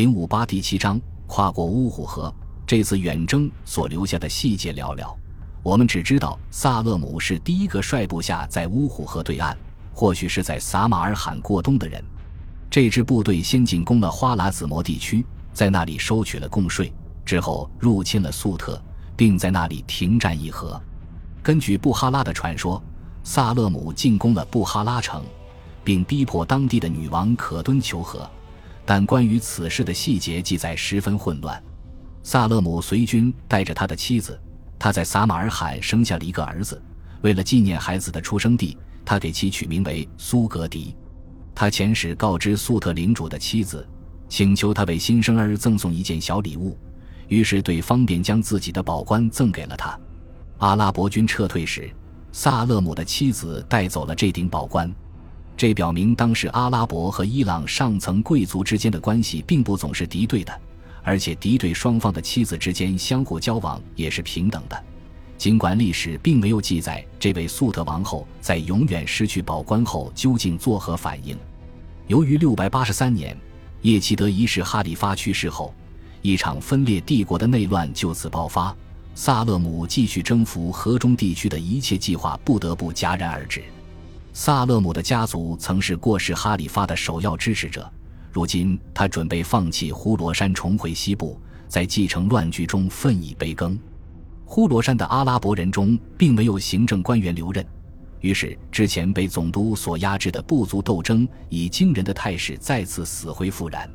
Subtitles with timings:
[0.00, 2.34] 零五八第七章跨过乌虎河。
[2.66, 5.14] 这次远征所留下的细节寥寥，
[5.62, 9.54] 我们只知道萨勒姆是第一个率部下在乌虎河对岸，
[9.92, 12.02] 或许是在撒马尔罕过冬的人。
[12.70, 16.90] 这支部队先进攻了花剌子模地区，在那里收取了贡税，
[17.22, 18.82] 之后入侵了粟特，
[19.14, 20.80] 并在那里停战议和。
[21.42, 22.82] 根据布哈拉的传说，
[23.22, 25.22] 萨勒姆进攻了布哈拉城，
[25.84, 28.26] 并逼迫当地的女王可敦求和，
[28.90, 31.62] 但关于此事的细节记载十分混乱。
[32.24, 34.36] 萨勒姆随军带着他的妻子，
[34.80, 36.82] 他在撒马尔罕生下了一个儿子。
[37.20, 40.96] 为了纪念孩子的出生地，他给其取名为苏格迪。
[41.54, 43.88] 他遣使告知粟特领主的妻子，
[44.28, 46.76] 请求他为新生儿赠送一件小礼物。
[47.28, 49.96] 于是对方便将自己的宝冠赠给了他。
[50.58, 51.88] 阿拉伯军撤退时，
[52.32, 54.92] 萨勒姆的妻子带走了这顶宝冠。
[55.60, 60.58] 这表明当时阿拉伯和伊朗上层贵族之间的关系并不总是敌对的。
[61.02, 64.84] 而且敌对双方的妻子之间相互交往也是平等的，
[65.36, 71.36] 尽管历史并没有记载这位粟特王后在永远失去宝冠后究竟作何反应。
[72.06, 73.36] 由于六百八十三年
[73.82, 75.74] 叶奇德一世哈里发去世后，
[76.22, 78.74] 一场分裂帝国的内乱就此爆发，
[79.14, 83.62] 萨勒姆继续征服河中地区的一切计划不得不戛然而止。
[84.42, 87.86] 萨勒姆的家族曾是过世哈里发的首要支持者。
[88.32, 91.38] 如今，他准备放弃呼罗珊，重回西部，
[91.68, 93.78] 在继承乱局中奋以悲耕。
[94.46, 97.62] 呼罗珊的阿拉伯人中并没有行政官员留任，
[98.20, 103.86] 于是之前被总督所压制的部族斗争以惊人的态势再次死灰复燃。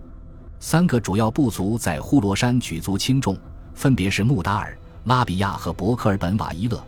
[0.59, 3.35] 三个主要部族在呼罗珊举足轻重，
[3.73, 6.79] 分别是穆达尔、拉比亚和伯克尔本瓦伊勒。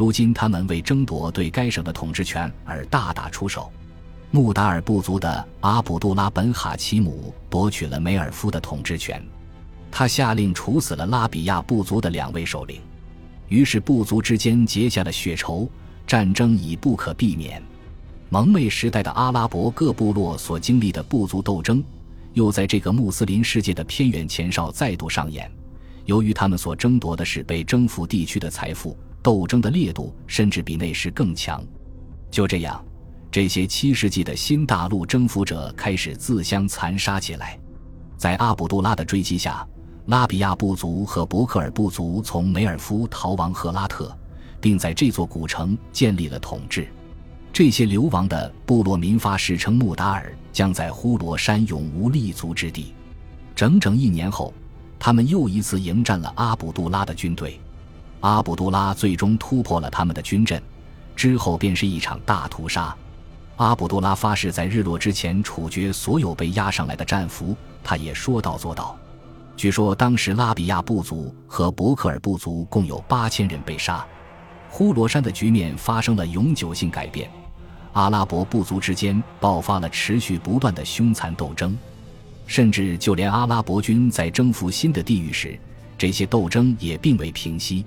[0.00, 3.70] 如今，他们为争夺对该省的统治权而大打出手。
[4.30, 9.22] 穆达尔部族的阿卜杜拉本哈奇姆夺取了梅尔夫的统治权，
[9.90, 12.80] 他下令处死了拉比亚部族的两位首领，
[13.48, 15.68] 于是部族之间结下了血仇，
[16.06, 17.62] 战争已不可避免。
[18.30, 21.84] 蒙昧时代的阿拉伯各部落所经历的部族斗争，
[22.32, 25.52] 又在这个穆斯林世界的偏远前哨再度上演。
[26.06, 31.62] 由于他们所争夺的是被征服地区的财富，斗争的烈度甚至比那时更强。
[32.30, 32.84] 就这样。
[33.32, 37.56] 这些七世纪的新大陆征服者开始自相残杀起来，
[38.16, 39.64] 在阿卜杜拉的追击下，
[40.06, 44.12] 拉比亚部族和伯克尔部族从梅尔夫逃亡赫拉特，
[44.60, 46.88] 并在这座古城建立了统治。
[47.52, 52.92] 这些流亡的部落民发誓称，穆达尔将在呼罗珊永无立足之地。
[53.54, 54.52] 整整一年后，
[54.98, 57.60] 他们又一次迎战了阿卜杜拉的军队，
[58.20, 60.62] 阿卜杜拉最终突破了他们的军阵，
[61.16, 62.94] 之后便是一场大屠杀。
[63.56, 68.96] 阿卜杜拉发誓在日落之前处决所有被押上来的战俘，他也说到做到。
[69.56, 74.04] 据说当时拉比亚部族和伯克尔部族共有八千人被杀。
[74.68, 77.30] 呼罗珊的局面发生了永久性改变，
[77.92, 81.76] 阿拉伯部族之间爆发了持续不断的凶残斗争，
[82.46, 85.58] 甚至就连阿拉伯军在征服新的地域时，
[85.98, 87.84] 这些斗争也并未平息。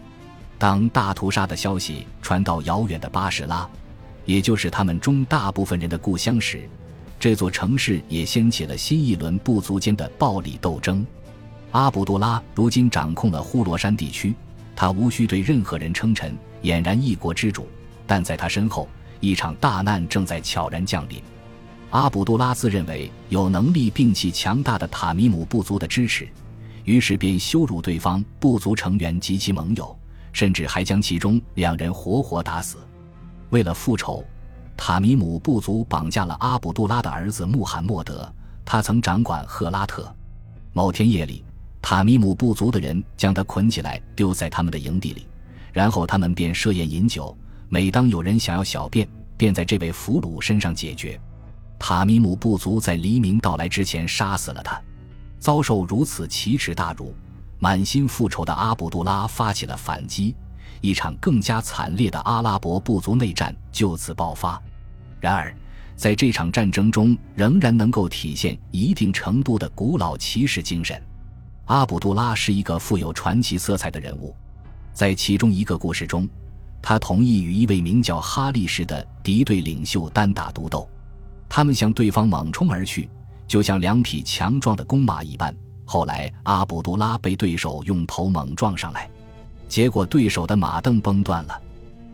[0.57, 3.69] 当大屠杀的消息传到遥远的巴士拉。
[4.25, 6.69] 也就是他们中大部分人的故乡时，
[7.19, 11.05] 这座城市也掀起了新一轮部族间的暴力斗争。
[11.71, 14.33] 阿卜杜拉如今掌控了呼罗珊地区，
[14.75, 17.67] 他无需对任何人称臣，俨然一国之主。
[18.07, 18.87] 但在他身后，
[19.19, 21.21] 一场大难正在悄然降临。
[21.89, 26.27] 阿卜杜拉自认为有能力摒弃强大的塔米姆部族的支持，
[26.85, 29.95] 于是便羞辱对方部族成员及其盟友，
[30.33, 32.77] 甚至还将其中两人活活打死。
[33.51, 34.25] 为了复仇，
[34.75, 38.29] 塔米姆部族绑架了阿卜杜拉的儿子穆罕默德，
[38.66, 40.13] 他曾掌管赫拉特。
[40.73, 41.45] 某天夜里，
[41.81, 45.27] 塔米姆部族的人将他捆起来丢在他们的营地里，
[45.71, 47.38] 然后他们便设宴饮酒。
[47.69, 49.07] 每当有人想要小便，
[49.38, 51.19] 便在这位俘虏身上解决。
[51.77, 54.81] 塔米姆部族在黎明到来之前杀死了他。
[55.39, 57.13] 遭受如此奇耻大辱，
[57.63, 60.36] 满心复仇的阿卜杜拉发起了反击。
[60.81, 64.62] 一场更加惨烈的阿拉伯部族内战就此爆发。
[65.21, 65.56] 然而，
[65.95, 71.01] 在这场战争中，仍然能够体现一定程度的古老骑士精神。
[71.68, 74.36] 阿卜杜拉是一个富有传奇色彩的人物，
[74.92, 76.27] 在其中一个故事中，
[76.81, 80.86] 他同意与一位名叫哈利什的敌对领袖单打独斗，
[81.48, 83.09] 他们向对方猛冲而去，
[83.48, 85.56] 就像两匹强壮的公马一般。
[85.85, 89.09] 后来，阿卜杜拉被对手用头猛撞上来。
[89.68, 91.62] 结果，对手的马镫崩断了，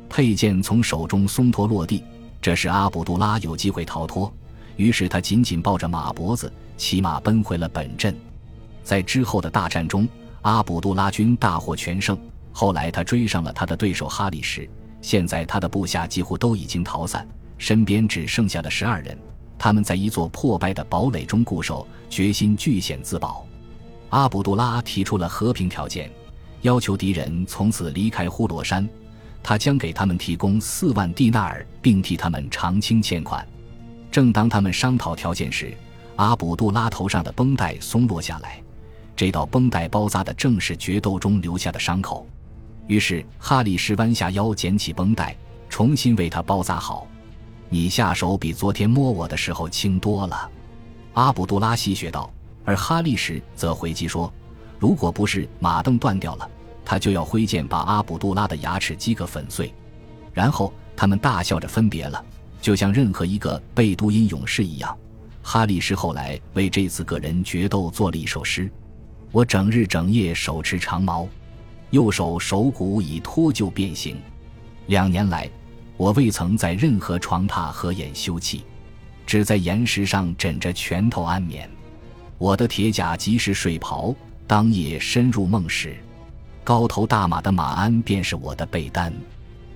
[0.09, 2.03] 佩剑从手中松脱落地。
[2.41, 4.33] 这时，阿卜杜拉有机会逃脱，
[4.77, 8.15] 于是他紧紧抱着马脖子，骑马奔回了本镇。
[8.83, 10.07] 在之后的大战中，
[10.41, 12.17] 阿卜杜拉军大获全胜。
[12.51, 14.67] 后来他追上了他的对手哈里什，
[15.01, 17.27] 现在他的部下几乎都已经逃散，
[17.57, 19.17] 身边只剩下了十二人。
[19.57, 23.45] 他们在一座破败的堡垒中固守，决心据险自保。
[24.09, 26.11] 阿卜杜拉提出了和平条件，
[26.61, 28.87] 要求敌人从此离开呼罗珊，
[29.43, 33.47] 他将给他们提供四万蒂纳尔，并替他们偿清欠款。
[34.11, 35.71] 正当他们商讨条件时，
[36.15, 38.61] 阿卜杜拉头上的绷带松落下来，
[39.15, 42.27] 这道绷带包扎的正是决斗中留下的伤口。
[42.87, 45.37] 于是哈里什弯下腰捡起绷带，
[45.69, 47.07] 重新为他包扎好。
[47.69, 50.49] 你下手比昨天摸我的时候轻多了，
[51.13, 52.27] 阿卜杜拉戏谑道。
[52.69, 54.31] 而哈利什则回击说
[54.77, 56.47] ：“如果不是马镫断掉了，
[56.85, 59.73] 他就要挥剑把阿卜杜拉的牙齿击个粉碎。”
[60.31, 62.23] 然后他们大笑着分别了，
[62.61, 64.95] 就像任何一个贝都因勇士一样。
[65.41, 68.69] 哈利什后来为这次个人决斗做了一首诗
[69.33, 71.27] ：“我整日整夜手持长矛，
[71.89, 74.15] 右手手骨已脱臼变形。
[74.85, 75.49] 两年来，
[75.97, 78.61] 我未曾在任何床榻合眼休憩，
[79.25, 81.67] 只在岩石上枕着拳头安眠。”
[82.39, 84.15] 我的铁甲即是睡袍，
[84.47, 85.93] 当夜深入梦时，
[86.63, 89.13] 高头大马的马鞍便是我的被单。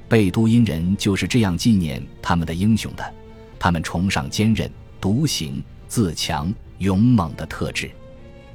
[0.08, 3.14] 贝都因人就是这样纪念他们的英雄的，
[3.60, 4.72] 他们崇尚坚韧、
[5.02, 7.92] 独行、自强、勇猛的特质。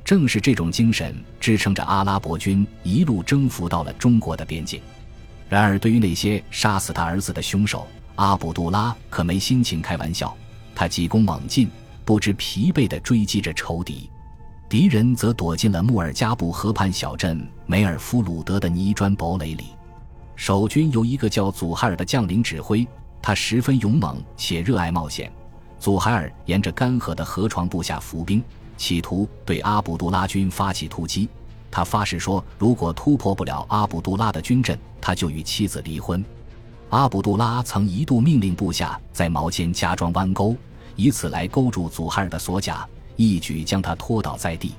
[0.02, 4.81] 正是这种精神支撑着阿拉伯军一路征服到了中国的边境。
[5.50, 10.34] 然而，对于那些杀死他儿子的凶手，阿卜杜拉可没心情开玩笑，
[10.75, 11.69] 他急功猛进。
[12.08, 14.10] 不知疲惫地追击着仇敌，
[14.66, 19.75] 敌人则躲进了穆尔加布河畔小镇梅尔夫鲁德的泥砖堡垒里。
[20.34, 22.88] 守军由一个叫祖海尔的将领指挥，
[23.20, 25.31] 他十分勇猛且热爱冒险。
[25.78, 28.43] 祖海尔沿着干涸的河床布下伏兵，
[28.78, 31.28] 企图对阿卜杜拉军发起突击。
[31.70, 36.25] 他发誓说，如果突破不了阿卜杜拉的军阵，他就与妻子离婚。
[36.88, 40.56] 阿卜杜拉曾一度命令部下在毛尖加装弯钩。
[40.99, 42.85] 以此来勾住祖海尔的锁甲，
[43.15, 44.75] 一举将他拖倒在地。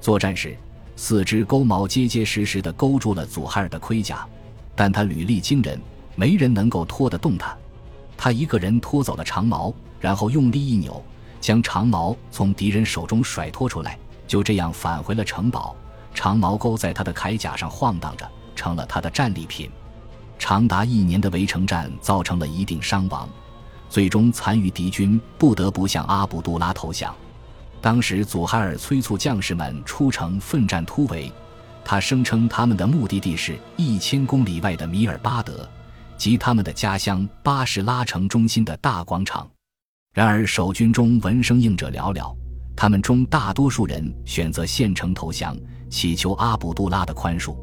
[0.00, 0.56] 作战时，
[0.96, 4.26] 四只钩矛结结实实地勾住了祖海尔的盔甲，
[4.74, 5.78] 但他履历惊人，
[6.16, 7.54] 没人能够拖得动他。
[8.16, 9.70] 他一个人拖走了长矛，
[10.00, 11.04] 然后用力一扭，
[11.42, 15.76] 将长矛从敌人手中甩脱出来，就这样返回了城堡。
[16.14, 18.26] 长矛钩在他的铠甲上晃荡着，
[18.56, 19.70] 成了他的战利品。
[20.38, 23.28] 长达一年的围城战造成了一定伤亡。
[23.90, 27.12] 最终，残余敌军不得不向阿卜杜拉投降。
[27.82, 31.30] 当时，祖海尔催促将士们出城奋战突围。
[31.84, 35.68] 他声称他们的目的地是一千公里外的米尔巴德，
[36.16, 39.50] 即他们的家乡巴士拉城中心的大广场。
[40.14, 42.32] 然而，守军中闻声应者寥寥，
[42.76, 45.56] 他们中大多数人选择献城投降，
[45.90, 47.56] 祈求阿卜杜拉的宽恕。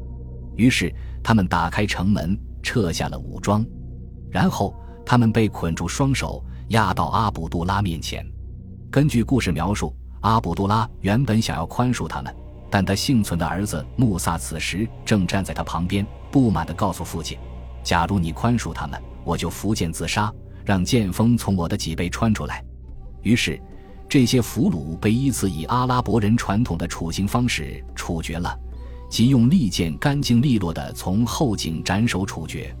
[0.56, 0.92] 于是，
[1.24, 3.64] 他们打开城门，撤下了武装，
[4.30, 4.78] 然后。
[5.08, 8.22] 他们被捆住双手，押到阿卜杜拉面前。
[8.90, 12.36] 根据故事描述，阿卜杜拉原本想要宽恕他们，
[12.68, 17.38] 但他幸存的儿子穆萨此时正站在他旁边，不满地告诉父亲
[17.82, 20.30] ：“假如你宽恕他们，我就伏剑自杀，
[20.62, 22.62] 让剑锋从我的脊背穿出来。”
[23.24, 23.58] 于是，
[24.10, 28.54] 这些俘虏被依次以阿拉伯人传统的处刑方式处决了，
[29.08, 32.76] 即用利剑干净利落地从后颈斩首处决。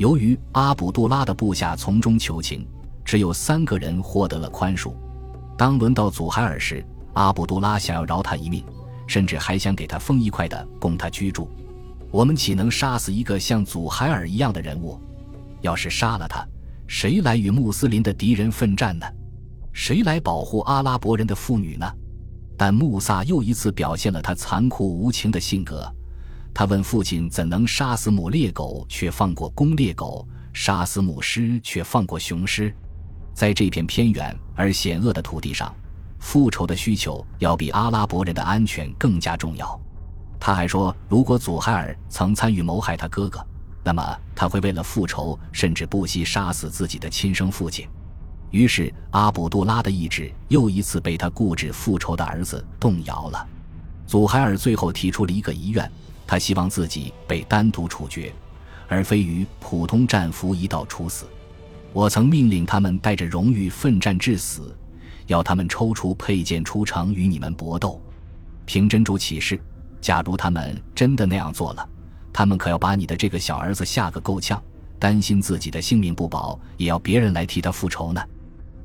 [0.00, 2.66] 由于阿卜杜拉的部下从中求情，
[3.04, 4.94] 只有三个人获得了宽恕。
[5.58, 8.64] 当轮到祖海尔时，阿卜杜拉想要饶他一命，
[9.06, 11.50] 甚至还想给他封一块的供他居住。
[12.10, 14.98] 我们岂能杀死一个像祖海尔一样的人物？
[15.60, 16.48] 要是杀了他，
[16.86, 19.04] 谁来与穆斯林的敌人奋战呢？
[19.70, 21.86] 谁来保护阿拉伯人的妇女呢？
[22.56, 25.94] 但穆萨又一次表现了他残酷无情的性格。
[26.52, 32.74] 他问父亲：“怎能杀死母猎狗，却放过公猎狗；杀死母狮，却放过雄狮？
[33.32, 35.74] 在这片偏远而险恶的土地上，
[36.18, 39.80] 复仇的需求要比阿拉伯人的安全更加重要。”
[40.38, 43.46] 他还说：“如果祖海尔曾参与谋害他哥哥，
[43.84, 47.86] 那么他会为了复仇，甚至不惜杀死自己的亲生父亲。”
[48.50, 53.46] 于是，阿卜杜拉的意志又一次被他固执复仇的儿子动摇了。
[54.06, 55.88] 祖海尔最后提出了一个遗愿。
[56.30, 58.32] 他希望自己被单独处决，
[58.86, 61.26] 而非与普通战俘一道处死。
[61.92, 64.72] 我曾命令他们带着荣誉奋战至死，
[65.26, 68.00] 要他们抽出佩剑出城与你们搏斗。
[68.64, 69.60] 凭真主起誓，
[70.00, 71.88] 假如他们真的那样做了，
[72.32, 74.62] 他们可要把你的这个小儿子吓个够呛，
[75.00, 78.22] 担心自己的性命不保，也要别人来替他复仇呢。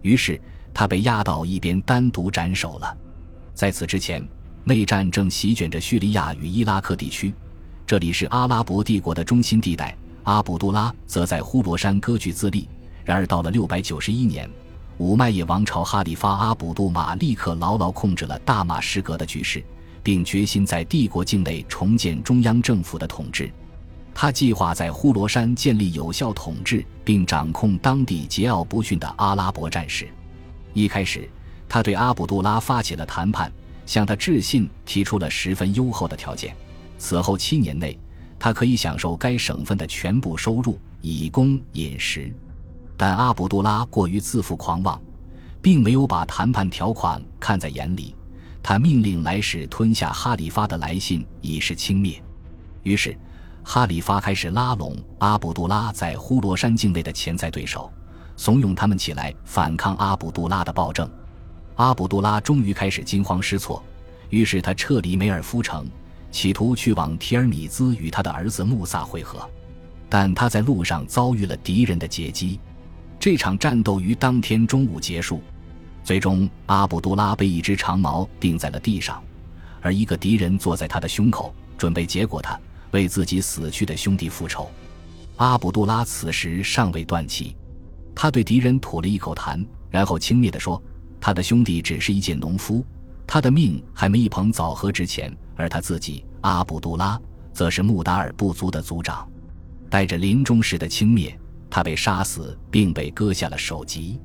[0.02, 0.42] 于是
[0.74, 2.98] 他被押到一边单独斩首了。
[3.54, 4.28] 在此之前。
[4.68, 7.32] 内战正席卷着叙利亚与伊拉克地区，
[7.86, 9.96] 这里是阿拉伯帝国的中心地带。
[10.24, 12.68] 阿卜杜拉则在呼罗珊割据自立。
[13.04, 14.50] 然而，到了六百九十一年，
[14.98, 19.64] 五麦叶王朝哈里发阿卜杜马立刻牢牢控制了大马士革的局势，
[20.02, 23.52] 并决心在帝国境内重建中央政府的统治。
[24.16, 30.10] 他计划在呼罗珊建立有效统治，并掌控当地桀骜不驯的阿拉伯战士。
[30.74, 31.30] 一开始，
[31.70, 33.52] 他对阿卜杜拉发起了谈判，
[33.86, 36.56] 向他致信，提出了十分优厚的条件。
[36.98, 37.98] 此后七年内，
[38.40, 42.34] 他可以享受该省份的全部收入，以供饮食。
[42.98, 45.02] 但阿卜杜拉过于自负狂妄，
[45.62, 48.16] 并没有把谈判条款看在眼里。
[48.64, 52.20] 他命令来使吞下哈里发的来信，以示轻蔑。
[52.84, 53.16] 于是，
[53.64, 57.92] 哈里发开始拉拢阿卜杜拉在呼罗珊境内的潜在对手，
[58.36, 61.10] 怂恿他们起来反抗阿卜杜拉的暴政。
[61.76, 63.84] 阿卜杜拉终于开始惊慌失措，
[64.30, 65.86] 于是他撤离梅尔夫城，
[66.32, 69.48] 企图去往提尔米兹与他的儿子穆萨会合。
[70.08, 72.60] 但他在路上遭遇了敌人的截击。
[73.20, 75.42] 这场战斗于当天中午结束，
[76.04, 79.22] 最终阿卜杜拉被一只长矛钉在了地上，
[79.82, 82.58] 而一个敌人坐在他的胸口，准备结果他，
[82.92, 84.70] 为自己死去的兄弟复仇。
[85.38, 87.56] 阿卜杜拉此时尚未断气，
[88.14, 90.82] 他对敌人吐了一口痰，然后轻蔑地说
[91.20, 92.86] ：“他的兄弟只是一介农夫，
[93.26, 97.20] 他的命还没一捧枣核值钱，而他自己阿卜杜拉
[97.54, 99.28] 则是穆达尔部族的族长。”
[99.90, 101.34] 带着临终时的轻蔑。
[101.68, 104.20] 他被杀死，并被割下了首级。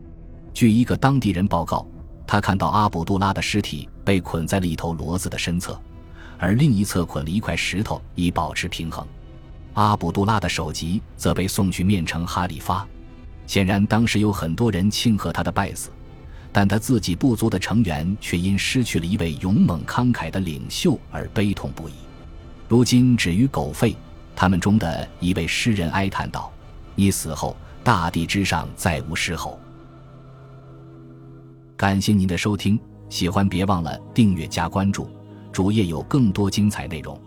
[0.54, 1.84] 据一个当地人报告，
[2.26, 5.80] 他看到阿卜杜拉的尸体被捆在了一头骡子的身侧，
[6.38, 9.04] 而另一侧捆了一块石头以保持平衡。
[9.74, 12.86] 阿卜杜拉的首级则被送去面城哈里发。
[13.46, 15.90] 显然，当时有很多人庆贺他的败死，
[16.52, 21.92] 但他自己部族的成员却因失去了一位勇猛慷慨的领袖而悲痛不已。
[22.68, 23.94] 如今止于狗吠。
[24.36, 26.50] 他们中的一位诗人哀叹道。
[26.94, 27.54] 你死后，
[27.84, 29.60] 大地之上再无尸后。
[31.76, 32.80] 感谢您的收听，
[33.10, 35.10] 喜欢别忘了订阅加关注，
[35.52, 37.20] 主页有更多精彩内容。